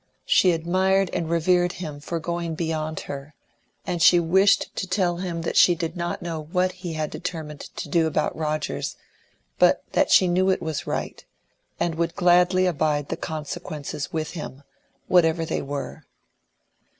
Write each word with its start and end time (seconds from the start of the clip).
She 0.25 0.51
admired 0.51 1.11
and 1.13 1.29
revered 1.29 1.73
him 1.73 1.99
for 1.99 2.19
going 2.19 2.55
beyond 2.55 3.01
her, 3.01 3.35
and 3.85 4.01
she 4.01 4.19
wished 4.19 4.75
to 4.77 4.87
tell 4.87 5.17
him 5.17 5.43
that 5.43 5.55
she 5.55 5.75
did 5.75 5.95
not 5.95 6.23
know 6.23 6.39
what 6.51 6.71
he 6.71 6.93
had 6.93 7.11
determined 7.11 7.59
to 7.59 7.87
do 7.87 8.07
about 8.07 8.35
Rogers, 8.35 8.95
but 9.59 9.83
that 9.91 10.09
she 10.09 10.27
knew 10.27 10.49
it 10.49 10.59
was 10.59 10.87
right, 10.87 11.23
and 11.79 11.93
would 11.93 12.15
gladly 12.15 12.65
abide 12.65 13.09
the 13.09 13.15
consequences 13.15 14.11
with 14.11 14.31
him, 14.31 14.63
whatever 15.07 15.45
they 15.45 15.61
were. 15.61 16.03